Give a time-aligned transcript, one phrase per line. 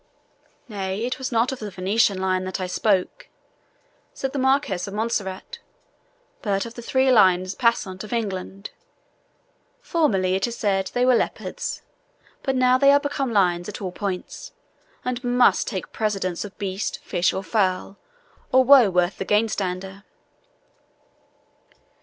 [0.67, 3.29] "Nay, it was not of the Venetian lion that I spoke,"
[4.15, 5.59] said the Marquis of Montserrat,
[6.41, 8.71] "but of the three lions passant of England.
[9.79, 11.83] Formerly, it is said, they were leopards;
[12.41, 14.53] but now they are become lions at all points,
[15.05, 17.97] and must take precedence of beast, fish, or fowl,
[18.51, 20.03] or woe worth the gainstander."